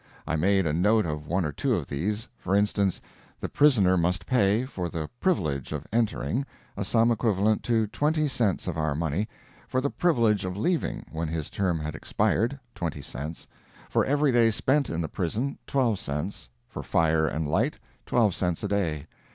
I 0.25 0.35
made 0.35 0.65
a 0.65 0.73
note 0.73 1.05
of 1.05 1.27
one 1.27 1.45
or 1.45 1.51
two 1.51 1.75
of 1.75 1.85
these. 1.85 2.27
For 2.39 2.55
instance: 2.55 3.01
The 3.39 3.47
prisoner 3.47 3.97
must 3.97 4.25
pay, 4.25 4.65
for 4.65 4.89
the 4.89 5.11
"privilege" 5.19 5.71
of 5.73 5.85
entering, 5.93 6.43
a 6.75 6.83
sum 6.83 7.11
equivalent 7.11 7.61
to 7.65 7.85
20 7.85 8.27
cents 8.27 8.65
of 8.67 8.77
our 8.79 8.95
money; 8.95 9.29
for 9.67 9.79
the 9.79 9.91
privilege 9.91 10.43
of 10.43 10.57
leaving, 10.57 11.05
when 11.11 11.27
his 11.27 11.51
term 11.51 11.77
had 11.79 11.93
expired, 11.93 12.59
20 12.73 12.99
cents; 13.03 13.45
for 13.91 14.03
every 14.03 14.31
day 14.31 14.49
spent 14.49 14.89
in 14.89 15.01
the 15.01 15.07
prison, 15.07 15.59
12 15.67 15.99
cents; 15.99 16.49
for 16.67 16.81
fire 16.81 17.27
and 17.27 17.47
light, 17.47 17.77
12 18.07 18.33
cents 18.33 18.63
a 18.63 18.67
day. 18.67 19.05